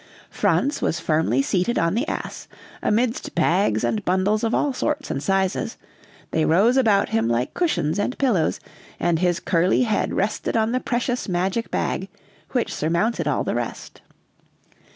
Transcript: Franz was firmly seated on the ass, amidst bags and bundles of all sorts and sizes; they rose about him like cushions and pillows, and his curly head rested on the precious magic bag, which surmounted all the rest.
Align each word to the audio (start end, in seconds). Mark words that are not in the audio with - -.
Franz 0.31 0.81
was 0.81 0.99
firmly 0.99 1.43
seated 1.43 1.77
on 1.77 1.93
the 1.93 2.07
ass, 2.07 2.47
amidst 2.81 3.35
bags 3.35 3.83
and 3.83 4.03
bundles 4.03 4.43
of 4.43 4.51
all 4.55 4.73
sorts 4.73 5.11
and 5.11 5.21
sizes; 5.21 5.77
they 6.31 6.43
rose 6.43 6.75
about 6.75 7.09
him 7.09 7.27
like 7.27 7.53
cushions 7.53 7.99
and 7.99 8.17
pillows, 8.17 8.59
and 8.99 9.19
his 9.19 9.39
curly 9.39 9.83
head 9.83 10.11
rested 10.15 10.57
on 10.57 10.71
the 10.71 10.79
precious 10.79 11.29
magic 11.29 11.69
bag, 11.69 12.09
which 12.51 12.73
surmounted 12.73 13.27
all 13.27 13.43
the 13.43 13.53
rest. 13.53 14.01